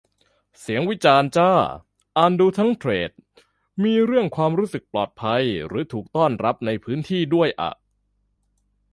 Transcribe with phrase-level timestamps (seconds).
[0.59, 1.51] เสียงวิจารณ์จ้า
[2.17, 3.11] อ่านดูทั้งเธรด
[3.83, 7.71] มีเรื่องความรู้สึกปลอดภัยหรือถูกต้อนรับในพื้นที่ด้วยอะ